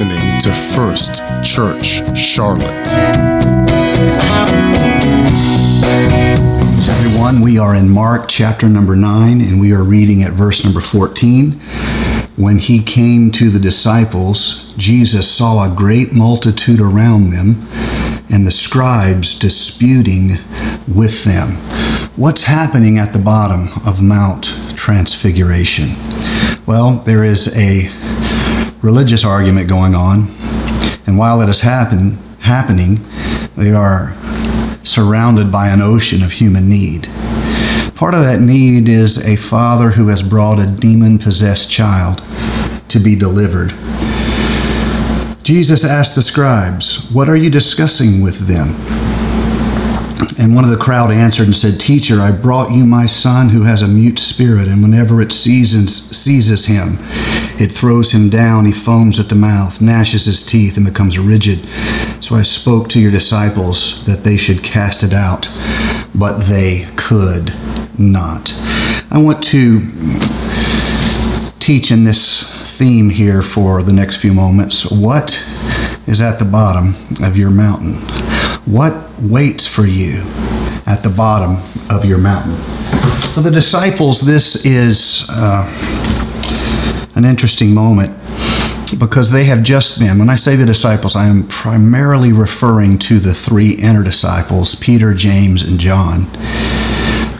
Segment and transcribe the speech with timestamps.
[0.00, 2.88] listening to First Church Charlotte.
[6.88, 10.80] Everyone, we are in Mark chapter number 9, and we are reading at verse number
[10.80, 11.52] 14.
[12.36, 17.66] When he came to the disciples, Jesus saw a great multitude around them,
[18.32, 20.30] and the scribes disputing
[20.88, 21.56] with them.
[22.16, 24.44] What's happening at the bottom of Mount
[24.76, 25.90] Transfiguration?
[26.64, 27.90] Well, there is a
[28.82, 30.28] religious argument going on,
[31.06, 32.98] and while it is happen, happening,
[33.56, 34.16] they are
[34.84, 37.08] surrounded by an ocean of human need.
[37.94, 42.22] Part of that need is a father who has brought a demon possessed child
[42.88, 43.74] to be delivered.
[45.42, 48.68] Jesus asked the scribes, What are you discussing with them?
[50.38, 53.62] And one of the crowd answered and said, Teacher, I brought you my son who
[53.62, 56.98] has a mute spirit, and whenever it seizes, seizes him,
[57.58, 61.60] it throws him down, he foams at the mouth, gnashes his teeth, and becomes rigid.
[62.22, 65.48] So I spoke to your disciples that they should cast it out,
[66.14, 67.54] but they could
[67.98, 68.52] not.
[69.10, 69.80] I want to
[71.60, 74.90] teach in this theme here for the next few moments.
[74.90, 75.32] What
[76.06, 77.98] is at the bottom of your mountain?
[78.66, 80.22] What waits for you
[80.86, 81.56] at the bottom
[81.90, 82.54] of your mountain?
[83.34, 85.64] For the disciples, this is uh,
[87.14, 88.16] an interesting moment
[88.98, 93.18] because they have just been, when I say the disciples, I am primarily referring to
[93.18, 96.26] the three inner disciples, Peter, James, and John.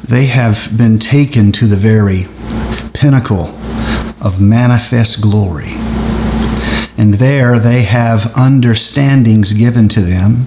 [0.03, 2.25] They have been taken to the very
[2.95, 3.55] pinnacle
[4.21, 5.73] of manifest glory.
[6.97, 10.47] And there they have understandings given to them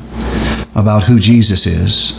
[0.76, 2.18] about who Jesus is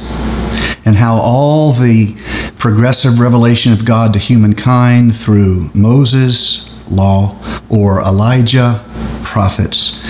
[0.84, 2.14] and how all the
[2.58, 7.36] progressive revelation of God to humankind through Moses, law,
[7.68, 8.84] or Elijah,
[9.22, 10.00] prophets,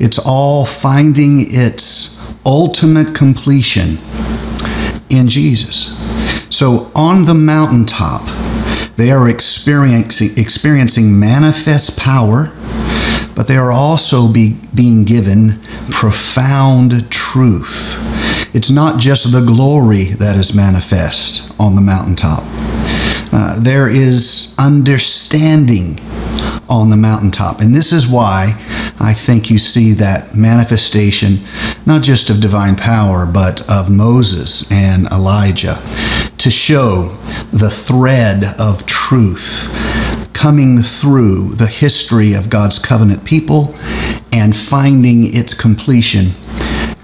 [0.00, 3.98] it's all finding its ultimate completion
[5.10, 5.96] in Jesus.
[6.54, 8.22] So on the mountaintop,
[8.96, 12.52] they are experiencing, experiencing manifest power,
[13.34, 17.97] but they are also be, being given profound truth.
[18.54, 22.42] It's not just the glory that is manifest on the mountaintop.
[23.30, 25.98] Uh, there is understanding
[26.68, 27.60] on the mountaintop.
[27.60, 28.54] And this is why
[29.00, 31.38] I think you see that manifestation,
[31.86, 35.80] not just of divine power, but of Moses and Elijah,
[36.38, 37.16] to show
[37.52, 39.74] the thread of truth
[40.32, 43.74] coming through the history of God's covenant people
[44.32, 46.30] and finding its completion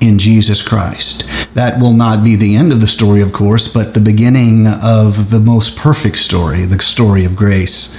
[0.06, 1.54] in Jesus Christ.
[1.54, 5.30] That will not be the end of the story, of course, but the beginning of
[5.30, 7.96] the most perfect story, the story of grace.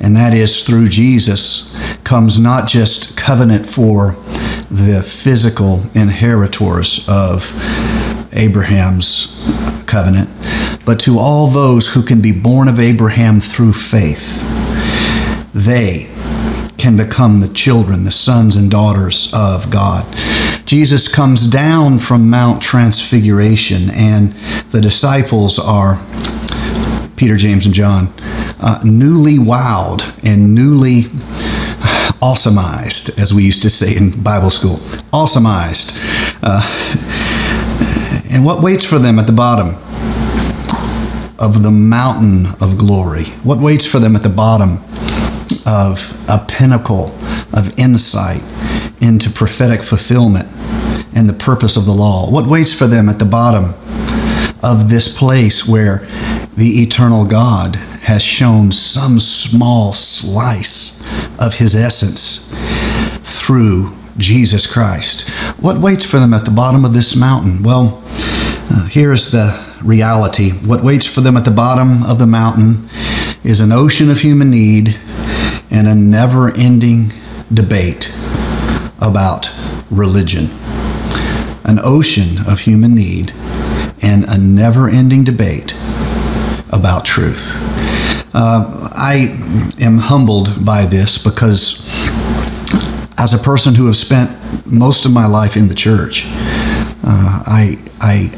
[0.00, 1.74] And that is through Jesus
[2.04, 4.12] comes not just covenant for
[4.70, 7.52] the physical inheritors of
[8.32, 9.32] Abraham's
[9.86, 10.30] covenant,
[10.84, 14.42] but to all those who can be born of Abraham through faith.
[15.52, 16.10] They
[16.76, 20.04] can become the children, the sons and daughters of God.
[20.66, 24.32] Jesus comes down from Mount Transfiguration, and
[24.72, 25.96] the disciples are
[27.14, 28.12] Peter, James, and John,
[28.58, 31.02] uh, newly wowed and newly
[32.20, 34.78] awesomized, as we used to say in Bible school.
[35.12, 35.96] Awesomized.
[36.42, 36.60] Uh,
[38.32, 39.76] and what waits for them at the bottom
[41.38, 43.26] of the mountain of glory?
[43.44, 44.78] What waits for them at the bottom
[45.64, 47.14] of a pinnacle
[47.52, 48.42] of insight
[49.00, 50.48] into prophetic fulfillment
[51.16, 52.30] and the purpose of the law?
[52.30, 53.74] What waits for them at the bottom
[54.62, 55.98] of this place where
[56.56, 61.02] the eternal God has shown some small slice
[61.40, 62.52] of his essence
[63.22, 65.30] through Jesus Christ?
[65.58, 67.62] What waits for them at the bottom of this mountain?
[67.62, 68.02] Well,
[68.70, 70.50] uh, here's the reality.
[70.50, 72.88] What waits for them at the bottom of the mountain
[73.42, 74.98] is an ocean of human need
[75.70, 77.12] and a never ending
[77.52, 78.12] debate
[79.00, 79.50] about
[79.90, 80.48] religion.
[81.66, 83.32] An ocean of human need
[84.00, 85.74] and a never ending debate
[86.72, 87.52] about truth.
[88.32, 89.36] Uh, I
[89.80, 91.82] am humbled by this because,
[93.18, 94.30] as a person who has spent
[94.64, 96.24] most of my life in the church,
[97.04, 98.30] uh, I, I,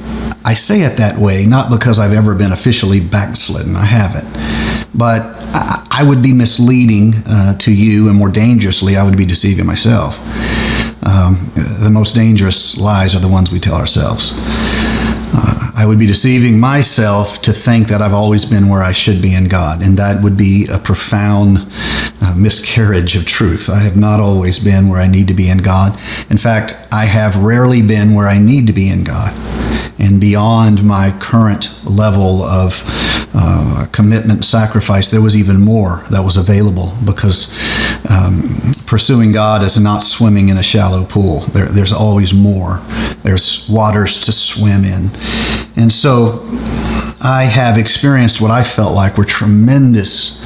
[0.45, 4.29] I say it that way not because I've ever been officially backslidden, I haven't,
[4.95, 5.21] but
[5.53, 9.67] I, I would be misleading uh, to you, and more dangerously, I would be deceiving
[9.67, 10.19] myself.
[11.03, 14.33] Um, the most dangerous lies are the ones we tell ourselves.
[15.31, 19.23] Uh, I would be deceiving myself to think that I've always been where I should
[19.23, 21.59] be in God, and that would be a profound
[22.21, 23.71] uh, miscarriage of truth.
[23.71, 25.93] I have not always been where I need to be in God.
[26.31, 29.33] In fact, I have rarely been where I need to be in God.
[30.01, 32.83] And beyond my current level of
[33.35, 37.49] uh, commitment, sacrifice, there was even more that was available because
[38.11, 38.43] um,
[38.87, 41.41] pursuing God is not swimming in a shallow pool.
[41.53, 42.79] There, there's always more.
[43.23, 45.11] There's waters to swim in.
[45.77, 46.41] And so
[47.21, 50.43] I have experienced what I felt like were tremendous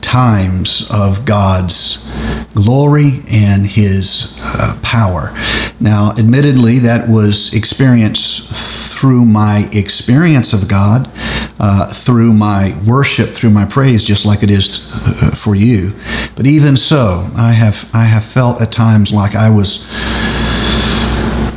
[0.00, 2.06] times of God's
[2.54, 5.32] glory and His uh, power.
[5.80, 11.10] Now, admittedly, that was experienced through my experience of God,
[11.58, 15.92] uh, through my worship, through my praise, just like it is uh, for you.
[16.40, 19.86] But even so, I have I have felt at times like I was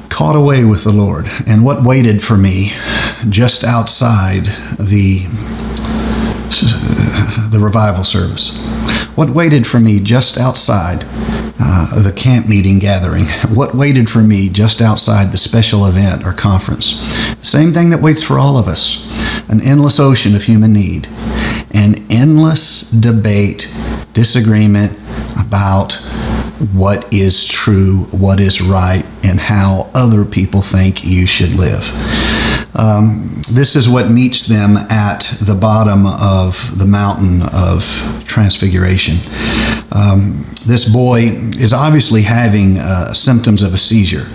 [0.10, 2.74] caught away with the Lord, and what waited for me
[3.30, 4.44] just outside
[4.76, 5.24] the
[7.50, 8.60] the revival service.
[9.16, 11.06] What waited for me just outside
[11.62, 13.28] uh, the camp meeting gathering?
[13.56, 17.00] What waited for me just outside the special event or conference?
[17.42, 19.10] Same thing that waits for all of us
[19.50, 21.08] an endless ocean of human need,
[21.74, 23.74] an endless debate,
[24.14, 24.92] disagreement
[25.40, 25.94] about
[26.74, 31.84] what is true, what is right, and how other people think you should live.
[32.76, 39.18] Um, this is what meets them at the bottom of the mountain of transfiguration.
[39.92, 41.20] Um, this boy
[41.60, 44.26] is obviously having uh, symptoms of a seizure.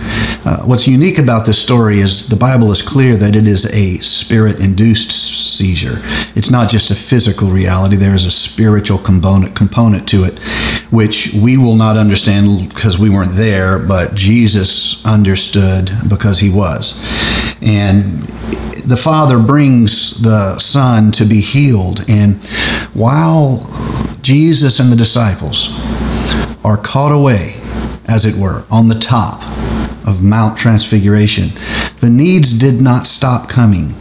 [0.44, 3.98] Uh, what's unique about this story is the Bible is clear that it is a
[3.98, 5.98] spirit induced seizure.
[6.36, 10.38] It's not just a physical reality, there is a spiritual component, component to it,
[10.92, 17.02] which we will not understand because we weren't there, but Jesus understood because he was.
[17.62, 18.20] And
[18.88, 22.04] the Father brings the Son to be healed.
[22.08, 22.44] And
[22.94, 23.66] while
[24.22, 25.68] Jesus and the disciples
[26.64, 27.54] are caught away,
[28.06, 29.42] as it were, on the top
[30.06, 31.48] of Mount Transfiguration,
[32.00, 33.94] the needs did not stop coming.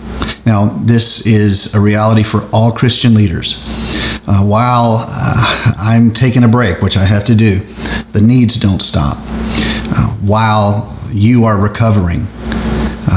[0.45, 3.61] Now, this is a reality for all Christian leaders.
[4.27, 7.59] Uh, while uh, I'm taking a break, which I have to do,
[8.13, 9.17] the needs don't stop.
[9.19, 12.27] Uh, while you are recovering,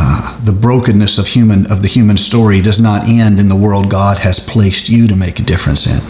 [0.03, 3.91] uh, the brokenness of human of the human story does not end in the world
[3.91, 6.01] God has placed you to make a difference in.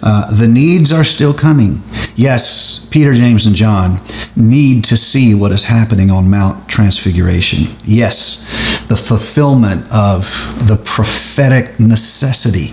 [0.00, 1.82] Uh, the needs are still coming.
[2.14, 4.00] Yes, Peter, James, and John
[4.36, 7.74] need to see what is happening on Mount Transfiguration.
[7.84, 10.22] Yes, the fulfillment of
[10.68, 12.68] the prophetic necessity,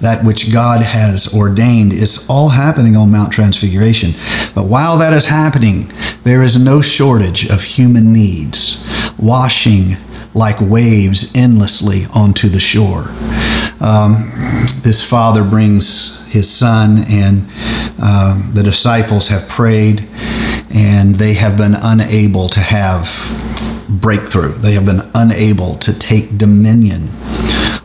[0.00, 4.12] that which God has ordained, is all happening on Mount Transfiguration.
[4.54, 5.90] But while that is happening,
[6.22, 8.86] there is no shortage of human needs
[9.18, 9.96] washing
[10.34, 13.06] like waves endlessly onto the shore.
[13.80, 14.30] Um,
[14.82, 17.38] this father brings his son, and
[18.02, 20.06] um, the disciples have prayed,
[20.74, 23.08] and they have been unable to have
[23.88, 24.52] breakthrough.
[24.52, 27.08] They have been unable to take dominion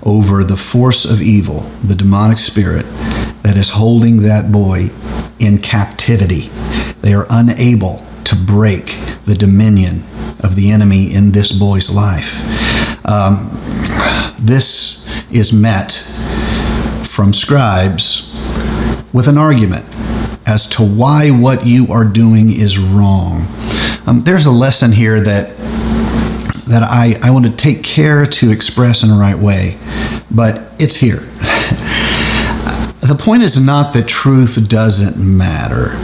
[0.04, 2.86] over the force of evil, the demonic spirit
[3.44, 4.88] that is holding that boy
[5.40, 6.50] in captivity.
[7.02, 9.98] They are unable to break the dominion
[10.42, 12.40] of the enemy in this boy's life.
[13.06, 13.50] Um,
[14.40, 15.92] this is met
[17.06, 18.34] from scribes
[19.12, 19.84] with an argument
[20.48, 23.46] as to why what you are doing is wrong.
[24.08, 25.58] Um, there's a lesson here that
[26.68, 29.78] that I, I want to take care to express in the right way,
[30.30, 31.18] but it's here.
[33.02, 35.98] the point is not that truth doesn't matter.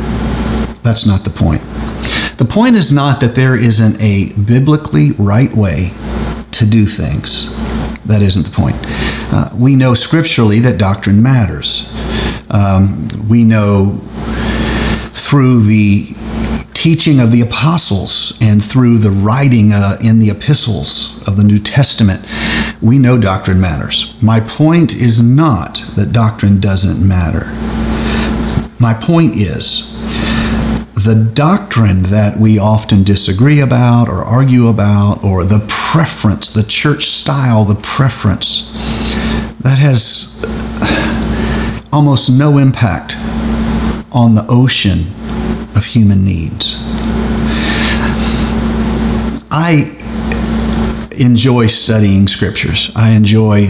[0.81, 1.61] That's not the point.
[2.37, 5.91] The point is not that there isn't a biblically right way
[6.51, 7.55] to do things.
[8.05, 8.75] That isn't the point.
[9.33, 11.91] Uh, we know scripturally that doctrine matters.
[12.51, 13.99] Um, we know
[15.13, 16.13] through the
[16.73, 21.57] teaching of the apostles and through the writing uh, in the epistles of the New
[21.59, 22.23] Testament,
[22.83, 24.15] we know doctrine matters.
[24.21, 27.47] My point is not that doctrine doesn't matter.
[28.79, 29.91] My point is
[30.97, 37.05] the doctrine that we often disagree about or argue about, or the preference, the church
[37.05, 38.73] style, the preference,
[39.59, 40.43] that has
[41.93, 43.15] almost no impact
[44.11, 45.01] on the ocean
[45.75, 46.81] of human needs.
[49.51, 49.93] I
[51.19, 52.91] enjoy studying scriptures.
[52.95, 53.67] I enjoy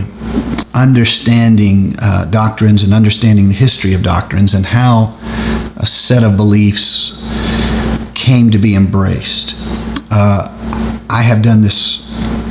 [0.74, 5.17] understanding uh, doctrines and understanding the history of doctrines and how
[5.88, 7.24] set of beliefs
[8.13, 9.56] came to be embraced.
[10.12, 10.53] Uh,
[11.10, 12.06] I have done this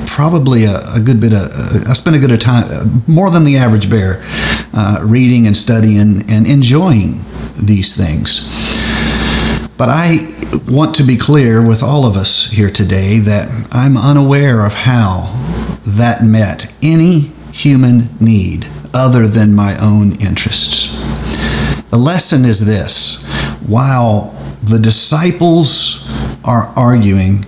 [0.06, 3.44] probably a, a good bit of, uh, I spent a good time, uh, more than
[3.44, 4.22] the average bear,
[4.72, 7.20] uh, reading and studying and enjoying
[7.56, 8.48] these things.
[9.76, 10.32] But I
[10.68, 15.34] want to be clear with all of us here today that I'm unaware of how
[15.84, 20.96] that met any human need other than my own interests.
[21.90, 23.25] The lesson is this
[23.66, 26.08] while the disciples
[26.44, 27.44] are arguing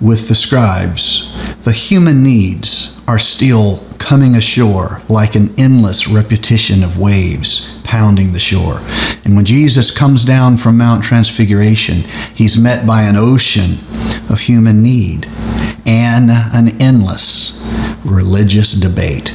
[0.00, 1.32] with the scribes,
[1.64, 8.38] the human needs are still coming ashore like an endless repetition of waves pounding the
[8.38, 8.80] shore.
[9.24, 11.96] And when Jesus comes down from Mount Transfiguration,
[12.34, 13.72] he's met by an ocean
[14.30, 15.26] of human need
[15.86, 17.60] and an endless
[18.04, 19.32] religious debate.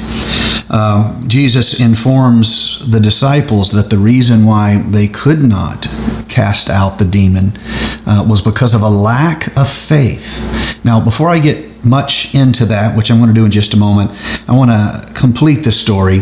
[0.70, 5.88] Uh, Jesus informs the disciples that the reason why they could not
[6.28, 7.58] cast out the demon
[8.06, 10.84] uh, was because of a lack of faith.
[10.84, 13.78] Now, before I get much into that, which I'm going to do in just a
[13.78, 14.12] moment.
[14.48, 16.20] I want to complete the story.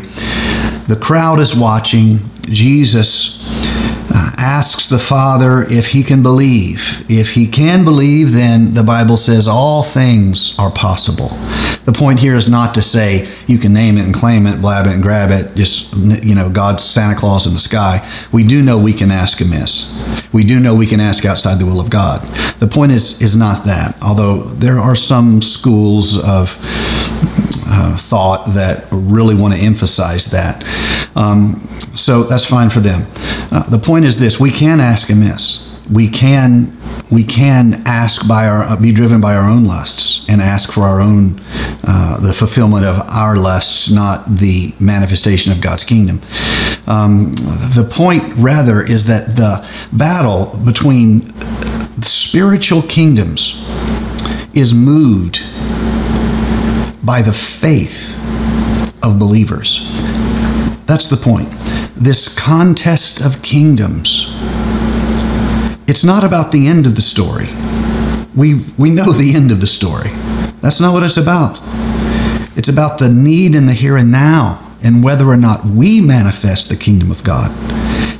[0.88, 2.20] The crowd is watching.
[2.42, 3.42] Jesus
[4.14, 7.06] uh, asks the Father if he can believe.
[7.10, 11.30] If he can believe, then the Bible says all things are possible.
[11.86, 14.88] The point here is not to say you can name it and claim it, blab
[14.88, 18.08] it and grab it, just, you know, God's Santa Claus in the sky.
[18.32, 19.94] We do know we can ask amiss.
[20.34, 22.22] We do know we can ask outside the will of God.
[22.60, 26.58] The point is, is not that, although there are some schools of
[27.68, 30.64] uh, thought that really want to emphasize that.
[31.16, 33.06] Um, so that's fine for them.
[33.52, 35.80] Uh, the point is this: we can ask amiss.
[35.92, 36.76] We can
[37.12, 41.02] we can ask by our be driven by our own lusts and ask for our
[41.02, 41.40] own
[41.88, 46.22] uh, the fulfillment of our lusts, not the manifestation of God's kingdom.
[46.88, 51.34] Um, the point, rather, is that the battle between
[52.02, 53.64] spiritual kingdoms
[54.54, 55.40] is moved
[57.06, 58.22] by the faith
[59.04, 59.88] of believers.
[60.86, 61.50] That's the point.
[61.96, 64.32] This contest of kingdoms.
[65.88, 67.46] It's not about the end of the story.
[68.36, 70.10] We, we know the end of the story.
[70.62, 71.60] That's not what it's about.
[72.58, 76.70] It's about the need in the here and now and whether or not we manifest
[76.70, 77.50] the kingdom of God.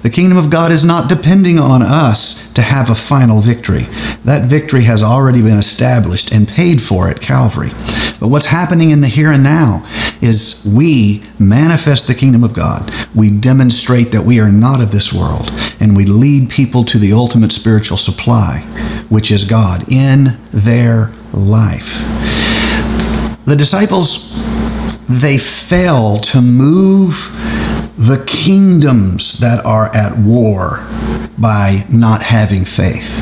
[0.04, 3.84] The kingdom of God is not depending on us to have a final victory.
[4.24, 7.70] That victory has already been established and paid for at Calvary.
[8.20, 9.86] But what's happening in the here and now
[10.22, 12.92] is we manifest the kingdom of God.
[13.14, 17.14] We demonstrate that we are not of this world, and we lead people to the
[17.14, 18.60] ultimate spiritual supply,
[19.10, 22.02] which is God, in their life.
[23.46, 24.34] The disciples,
[25.08, 27.32] they fail to move
[27.98, 30.86] the kingdoms that are at war
[31.38, 33.22] by not having faith.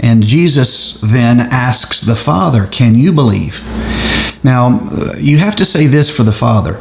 [0.00, 3.62] And Jesus then asks the Father, Can you believe?
[4.44, 4.78] Now,
[5.16, 6.78] you have to say this for the Father.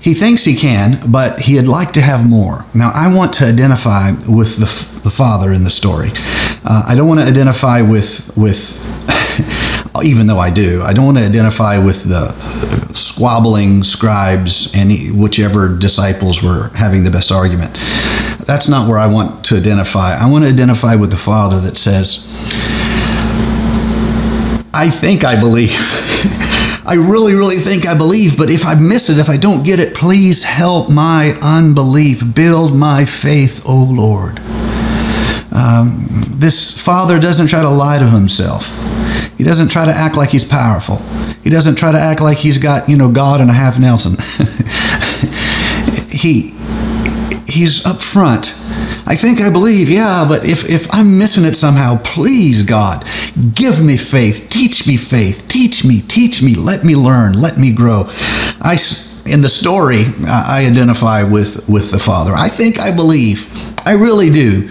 [0.00, 2.64] He thinks he can, but he'd like to have more.
[2.74, 6.08] Now, I want to identify with the, the Father in the story.
[6.64, 8.82] Uh, I don't want to identify with, with
[10.04, 12.32] even though I do, I don't want to identify with the
[12.94, 17.74] squabbling scribes and whichever disciples were having the best argument.
[18.46, 20.16] That's not where I want to identify.
[20.18, 22.26] I want to identify with the Father that says,
[24.74, 25.78] I think I believe.
[26.92, 29.80] I really, really think I believe, but if I miss it, if I don't get
[29.80, 32.34] it, please help my unbelief.
[32.34, 34.38] Build my faith, O Lord.
[35.52, 38.68] Um, this father doesn't try to lie to himself.
[39.38, 40.98] He doesn't try to act like he's powerful.
[41.42, 44.12] He doesn't try to act like he's got, you know, God and a half Nelson.
[46.10, 46.52] he
[47.52, 48.54] he's up front.
[49.06, 53.04] I think I believe, yeah, but if, if I'm missing it somehow, please, God,
[53.54, 54.48] give me faith.
[54.50, 55.46] Teach me faith.
[55.48, 56.54] Teach me, teach me.
[56.54, 57.40] Let me learn.
[57.40, 58.04] Let me grow.
[58.60, 58.76] I,
[59.26, 62.32] in the story, I identify with, with the Father.
[62.32, 63.50] I think I believe.
[63.86, 64.70] I really do.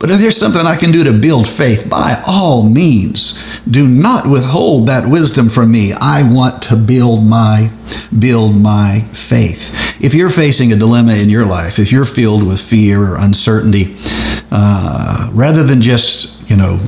[0.00, 4.26] But if there's something I can do to build faith, by all means, do not
[4.26, 5.92] withhold that wisdom from me.
[5.92, 7.70] I want to build my
[8.18, 10.02] build my faith.
[10.02, 13.96] If you're facing a dilemma in your life, if you're filled with fear or uncertainty,
[14.50, 16.78] uh, rather than just you know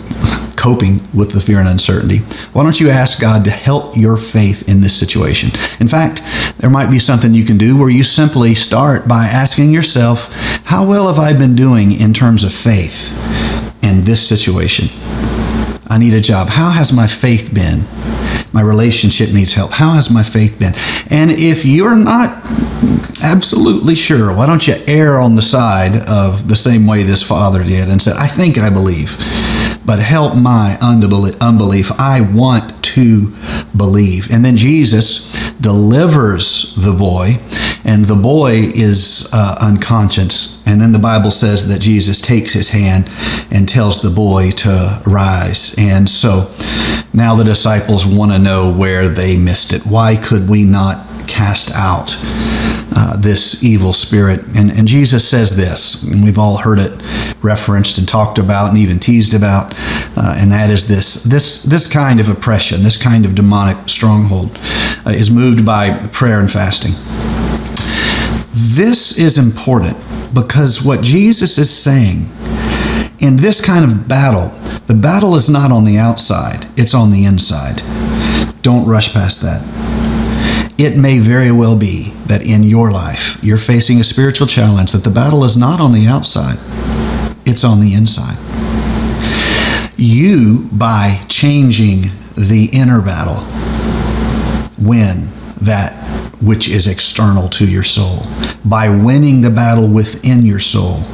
[0.62, 2.18] coping with the fear and uncertainty,
[2.52, 5.50] why don't you ask God to help your faith in this situation?
[5.80, 6.22] In fact,
[6.58, 10.32] there might be something you can do where you simply start by asking yourself,
[10.64, 13.10] how well have I been doing in terms of faith
[13.82, 14.86] in this situation?
[15.88, 16.48] I need a job.
[16.48, 17.80] How has my faith been?
[18.52, 19.72] My relationship needs help.
[19.72, 20.74] How has my faith been?
[21.10, 22.44] And if you're not
[23.22, 27.64] absolutely sure, why don't you err on the side of the same way this father
[27.64, 29.16] did and said, I think I believe,
[29.84, 31.90] but help my unbelief.
[31.98, 33.34] I want to
[33.76, 34.30] believe.
[34.30, 37.36] And then Jesus delivers the boy,
[37.84, 42.70] and the boy is uh, unconscious And then the Bible says that Jesus takes his
[42.70, 43.10] hand
[43.50, 45.74] and tells the boy to rise.
[45.78, 46.50] And so
[47.12, 49.82] now the disciples want to know where they missed it.
[49.82, 52.16] Why could we not cast out
[52.94, 54.40] uh, this evil spirit?
[54.56, 56.92] And, and Jesus says this, and we've all heard it
[57.42, 59.74] referenced and talked about and even teased about,
[60.16, 64.56] uh, and that is this, this, this kind of oppression, this kind of demonic stronghold
[65.04, 66.92] uh, is moved by prayer and fasting.
[68.64, 69.96] This is important
[70.32, 72.28] because what Jesus is saying
[73.18, 74.50] in this kind of battle,
[74.86, 77.82] the battle is not on the outside, it's on the inside.
[78.62, 80.74] Don't rush past that.
[80.78, 85.02] It may very well be that in your life you're facing a spiritual challenge that
[85.02, 86.56] the battle is not on the outside,
[87.44, 88.38] it's on the inside.
[89.96, 92.02] You, by changing
[92.36, 93.42] the inner battle,
[94.78, 95.30] win
[95.62, 95.98] that
[96.42, 98.20] which is external to your soul.
[98.64, 101.04] By winning the battle within your soul,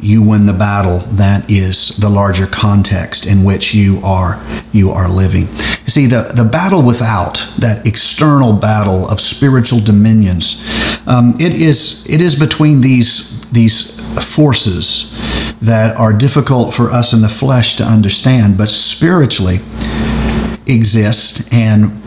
[0.00, 4.40] you win the battle that is the larger context in which you are
[4.72, 5.42] you are living.
[5.42, 10.62] You see, the, the battle without, that external battle of spiritual dominions,
[11.06, 15.12] um, it is it is between these these forces
[15.60, 19.56] that are difficult for us in the flesh to understand, but spiritually
[20.66, 22.02] exist and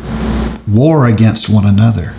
[0.67, 2.13] war against one another.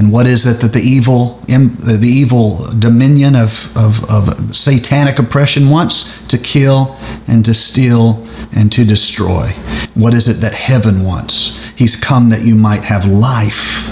[0.00, 5.68] And what is it that the evil, the evil dominion of, of, of satanic oppression
[5.68, 6.26] wants?
[6.28, 6.96] To kill
[7.28, 8.26] and to steal
[8.56, 9.48] and to destroy.
[9.92, 11.70] What is it that heaven wants?
[11.76, 13.90] He's come that you might have life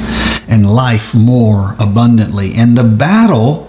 [0.49, 2.53] and life more abundantly.
[2.57, 3.65] And the battle,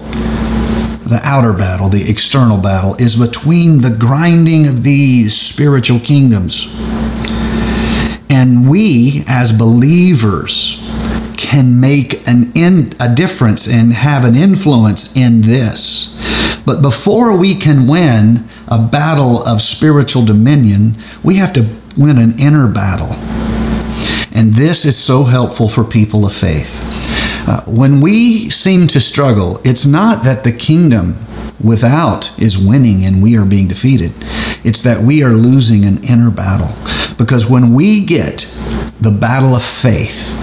[1.09, 6.73] the outer battle, the external battle, is between the grinding of these spiritual kingdoms.
[8.29, 10.78] And we, as believers,
[11.49, 16.15] can make an in, a difference and have an influence in this.
[16.63, 22.39] But before we can win a battle of spiritual dominion, we have to win an
[22.39, 23.13] inner battle.
[24.31, 26.79] And this is so helpful for people of faith.
[27.47, 31.17] Uh, when we seem to struggle, it's not that the kingdom
[31.63, 34.11] without is winning and we are being defeated.
[34.63, 36.75] It's that we are losing an inner battle.
[37.17, 38.41] Because when we get
[39.01, 40.35] the battle of faith,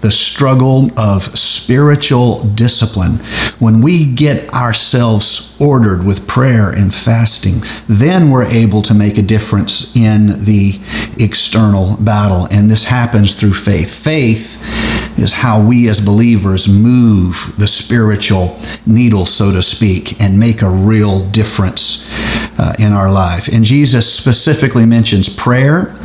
[0.00, 3.16] the struggle of spiritual discipline,
[3.58, 9.22] when we get ourselves ordered with prayer and fasting, then we're able to make a
[9.22, 10.78] difference in the
[11.18, 12.48] external battle.
[12.50, 13.94] And this happens through faith.
[13.94, 14.58] Faith
[15.18, 20.70] is how we as believers move the spiritual needle, so to speak, and make a
[20.70, 22.08] real difference
[22.60, 23.48] uh, in our life.
[23.48, 25.96] And Jesus specifically mentions prayer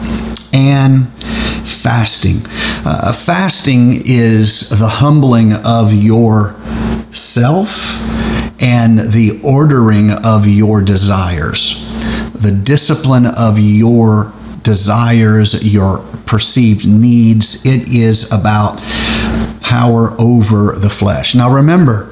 [0.54, 1.08] and
[1.68, 2.38] fasting.
[2.86, 6.56] Uh, fasting is the humbling of your
[7.12, 8.00] self
[8.62, 11.84] and the ordering of your desires,
[12.32, 14.32] the discipline of your
[14.64, 17.66] desires, your perceived needs.
[17.66, 18.78] It is about
[19.62, 21.36] power over the flesh.
[21.36, 22.06] Now remember,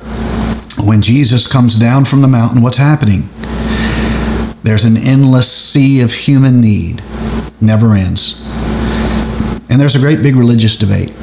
[0.84, 3.30] when Jesus comes down from the mountain, what's happening?
[4.64, 7.04] There's an endless sea of human need,
[7.60, 8.48] never ends.
[9.70, 11.14] And there's a great big religious debate.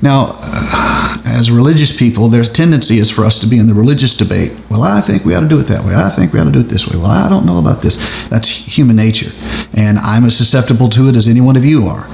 [0.00, 4.16] Now, uh, as religious people, their tendency is for us to be in the religious
[4.16, 4.56] debate.
[4.70, 5.94] Well, I think we ought to do it that way.
[5.94, 6.98] I think we ought to do it this way.
[6.98, 8.26] Well, I don't know about this.
[8.28, 9.30] That's human nature.
[9.76, 12.06] And I'm as susceptible to it as any one of you are.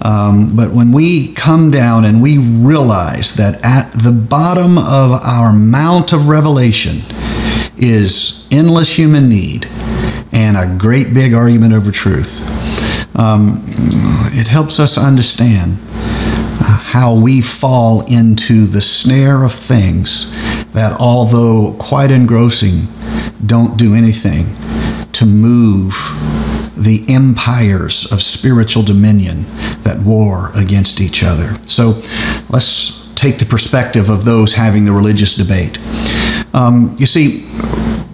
[0.00, 5.52] Um, but when we come down and we realize that at the bottom of our
[5.52, 7.02] mount of revelation
[7.78, 9.66] is endless human need
[10.32, 12.42] and a great big argument over truth,
[13.16, 13.62] um,
[14.32, 15.78] it helps us understand
[16.60, 20.32] how we fall into the snare of things
[20.72, 22.86] that, although quite engrossing,
[23.46, 24.46] don't do anything
[25.12, 25.92] to move
[26.76, 29.44] the empires of spiritual dominion
[29.82, 31.58] that war against each other.
[31.66, 31.98] So
[32.50, 35.76] let's take the perspective of those having the religious debate.
[36.54, 37.48] Um, you see,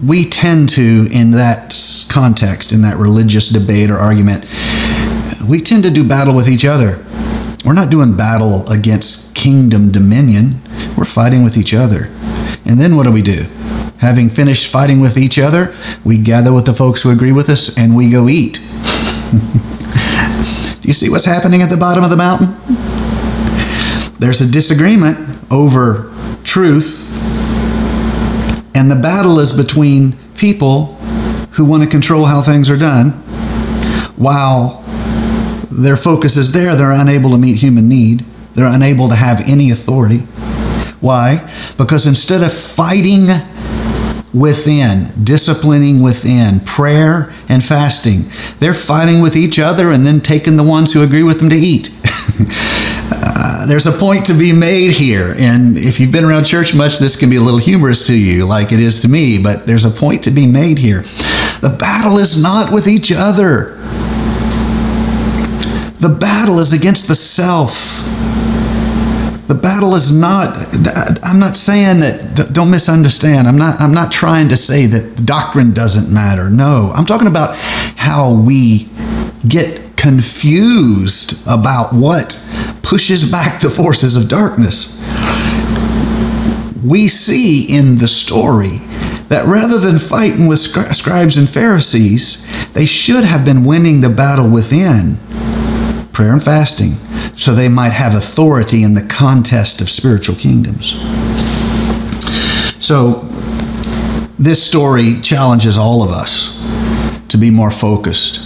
[0.05, 1.75] we tend to, in that
[2.09, 4.45] context, in that religious debate or argument,
[5.47, 7.03] we tend to do battle with each other.
[7.63, 10.61] We're not doing battle against kingdom dominion.
[10.97, 12.11] We're fighting with each other.
[12.65, 13.45] And then what do we do?
[13.99, 17.75] Having finished fighting with each other, we gather with the folks who agree with us
[17.77, 18.55] and we go eat.
[20.81, 22.53] do you see what's happening at the bottom of the mountain?
[24.19, 25.17] There's a disagreement
[25.51, 27.11] over truth,
[28.75, 30.95] and the battle is between people
[31.51, 33.11] who want to control how things are done
[34.17, 34.81] while
[35.71, 38.21] their focus is there, they're unable to meet human need.
[38.55, 40.19] They're unable to have any authority.
[41.01, 41.51] Why?
[41.77, 43.27] Because instead of fighting
[44.33, 48.23] within, disciplining within, prayer and fasting.
[48.59, 51.55] They're fighting with each other and then taking the ones who agree with them to
[51.55, 51.89] eat.
[53.67, 55.35] there's a point to be made here.
[55.37, 58.45] And if you've been around church much, this can be a little humorous to you,
[58.45, 61.01] like it is to me, but there's a point to be made here.
[61.61, 63.75] The battle is not with each other,
[65.99, 68.01] the battle is against the self.
[69.47, 70.57] The battle is not,
[71.23, 73.47] I'm not saying that, don't misunderstand.
[73.47, 76.49] I'm not, I'm not trying to say that doctrine doesn't matter.
[76.49, 77.55] No, I'm talking about
[77.95, 78.89] how we
[79.47, 82.33] get confused about what
[82.85, 85.01] pushes back the forces of darkness.
[86.85, 88.77] We see in the story
[89.27, 94.47] that rather than fighting with scribes and Pharisees, they should have been winning the battle
[94.47, 95.17] within
[96.13, 96.91] prayer and fasting
[97.35, 100.91] so they might have authority in the contest of spiritual kingdoms.
[102.79, 103.21] So,
[104.37, 106.61] this story challenges all of us
[107.29, 108.41] to be more focused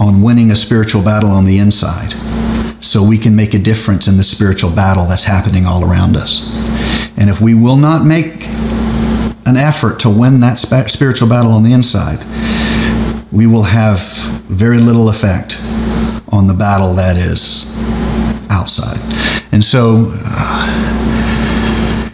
[0.00, 2.14] on winning a spiritual battle on the inside
[2.80, 6.48] so we can make a difference in the spiritual battle that's happening all around us.
[7.18, 8.46] And if we will not make
[9.46, 12.24] an effort to win that spiritual battle on the inside,
[13.32, 14.00] we will have
[14.48, 15.58] very little effect
[16.30, 17.74] on the battle that is
[18.50, 18.98] outside.
[19.52, 20.94] And so, uh,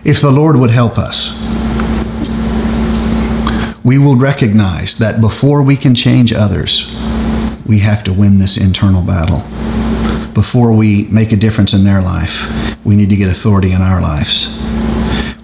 [0.05, 1.33] if the Lord would help us,
[3.85, 6.91] we will recognize that before we can change others,
[7.67, 9.43] we have to win this internal battle.
[10.35, 14.03] Before we make a difference in their life, we need to get authority in our
[14.03, 14.61] lives.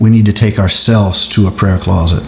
[0.01, 2.25] We need to take ourselves to a prayer closet.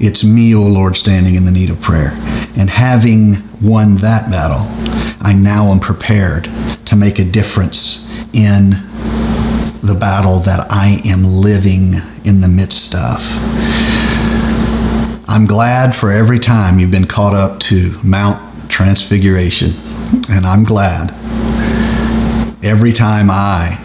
[0.00, 2.12] It's me, O oh Lord, standing in the need of prayer.
[2.56, 4.66] And having won that battle,
[5.20, 6.44] I now am prepared
[6.86, 8.70] to make a difference in
[9.82, 13.20] the battle that I am living in the midst of.
[15.28, 19.72] I'm glad for every time you've been caught up to Mount Transfiguration,
[20.30, 21.14] and I'm glad
[22.64, 23.78] every time I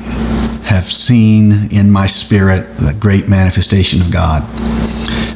[0.63, 4.41] have seen in my spirit the great manifestation of God.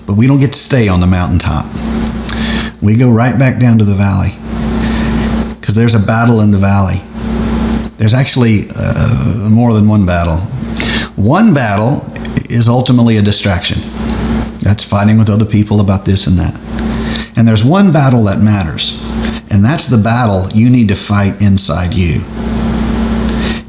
[0.07, 1.65] But we don't get to stay on the mountaintop.
[2.81, 4.29] We go right back down to the valley
[5.59, 7.01] because there's a battle in the valley.
[7.97, 10.37] There's actually uh, more than one battle.
[11.15, 12.01] One battle
[12.49, 13.79] is ultimately a distraction.
[14.59, 16.57] That's fighting with other people about this and that.
[17.35, 19.01] And there's one battle that matters,
[19.51, 22.21] and that's the battle you need to fight inside you.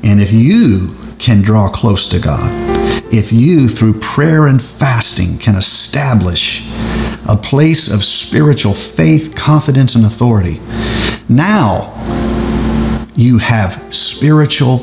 [0.04, 0.88] And if you
[1.18, 2.50] can draw close to God,
[3.12, 6.68] if you, through prayer and fasting, can establish
[7.26, 10.60] a place of spiritual faith, confidence, and authority,
[11.28, 11.90] now
[13.16, 14.80] you have spiritual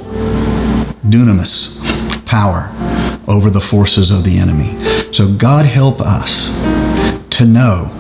[1.08, 1.78] dunamis
[2.26, 2.72] power
[3.28, 4.74] over the forces of the enemy.
[5.14, 6.50] So, God help us
[7.38, 7.92] to know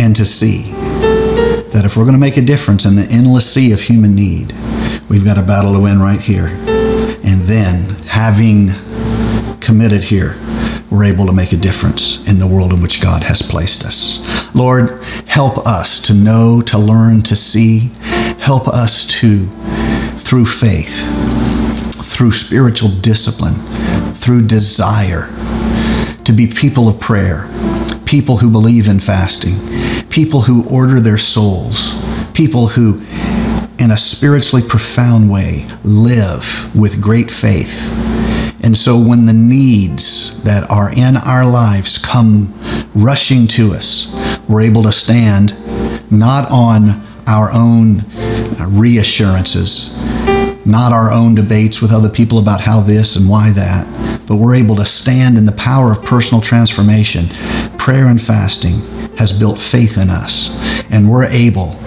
[0.00, 0.72] and to see
[1.70, 4.52] that if we're going to make a difference in the endless sea of human need,
[5.08, 6.46] we've got a battle to win right here.
[6.46, 8.70] And then, having
[9.60, 10.36] committed here,
[10.90, 14.54] we're able to make a difference in the world in which God has placed us.
[14.54, 17.90] Lord, help us to know, to learn, to see.
[18.38, 19.46] Help us to,
[20.16, 21.02] through faith,
[21.92, 23.54] through spiritual discipline,
[24.14, 25.26] through desire,
[26.24, 27.48] to be people of prayer,
[28.04, 29.54] people who believe in fasting,
[30.08, 32.00] people who order their souls,
[32.32, 33.00] people who,
[33.78, 37.92] in a spiritually profound way, live with great faith
[38.66, 42.52] and so when the needs that are in our lives come
[42.96, 44.12] rushing to us,
[44.48, 45.54] we're able to stand
[46.10, 46.88] not on
[47.28, 49.96] our own uh, reassurances,
[50.66, 53.86] not our own debates with other people about how this and why that,
[54.26, 57.26] but we're able to stand in the power of personal transformation.
[57.78, 58.80] Prayer and fasting
[59.16, 60.50] has built faith in us,
[60.90, 61.78] and we're able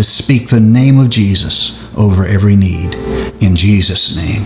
[0.00, 2.94] to speak the name of Jesus over every need
[3.42, 4.40] in Jesus' name.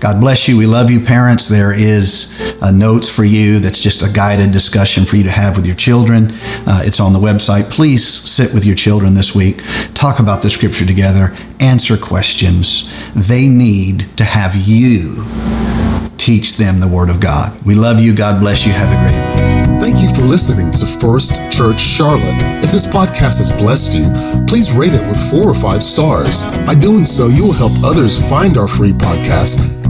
[0.00, 0.58] God bless you.
[0.58, 1.48] We love you, parents.
[1.48, 2.38] There is
[2.74, 6.28] notes for you that's just a guided discussion for you to have with your children.
[6.66, 7.70] Uh, it's on the website.
[7.70, 9.62] Please sit with your children this week,
[9.94, 12.92] talk about the scripture together, answer questions.
[13.14, 15.24] They need to have you
[16.18, 17.50] teach them the Word of God.
[17.64, 18.14] We love you.
[18.14, 18.72] God bless you.
[18.72, 19.11] Have a great.
[19.82, 22.40] Thank you for listening to First Church Charlotte.
[22.62, 24.12] If this podcast has blessed you,
[24.46, 26.46] please rate it with four or five stars.
[26.64, 29.81] By doing so, you will help others find our free podcast